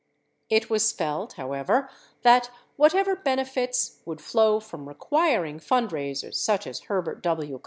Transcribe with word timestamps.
It 0.49 0.67
was 0.67 0.91
felt, 0.91 1.33
however, 1.33 1.87
that 2.23 2.49
whatever 2.75 3.15
benefits 3.15 4.01
woul 4.03 4.15
d 4.15 4.23
flow 4.23 4.59
from 4.59 4.87
requiring 4.89 5.59
fund 5.59 5.91
raisers 5.93 6.39
such 6.39 6.65
as 6.65 6.79
Herbert 6.89 7.21
W. 7.21 7.59